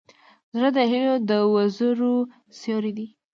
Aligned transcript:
زړه 0.55 0.69
د 0.77 0.79
هيلو 0.91 1.15
د 1.29 1.31
وزرو 1.55 2.15
سیوری 2.59 2.91
دی. 2.97 3.07